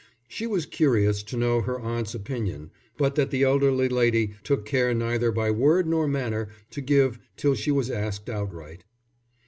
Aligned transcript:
She 0.27 0.47
was 0.47 0.65
curious 0.65 1.21
to 1.21 1.37
know 1.37 1.61
her 1.61 1.79
aunt's 1.79 2.15
opinion; 2.15 2.71
but 2.97 3.13
that 3.13 3.29
the 3.29 3.43
elderly 3.43 3.87
lady 3.87 4.33
took 4.43 4.65
care 4.65 4.95
neither 4.95 5.31
by 5.31 5.51
word 5.51 5.85
nor 5.85 6.07
manner 6.07 6.47
to 6.71 6.81
give, 6.81 7.19
till 7.37 7.53
she 7.53 7.69
was 7.69 7.91
asked 7.91 8.27
outright. 8.27 8.83